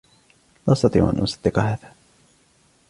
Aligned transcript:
لا 0.67 0.73
أستطيع 0.73 1.09
أن 1.09 1.19
أُصدق 1.19 1.59
هذا! 1.59 1.93